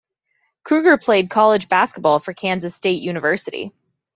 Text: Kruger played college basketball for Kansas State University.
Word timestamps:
Kruger 0.63 0.97
played 0.97 1.29
college 1.29 1.69
basketball 1.69 2.17
for 2.17 2.33
Kansas 2.33 2.73
State 2.73 3.03
University. 3.03 3.71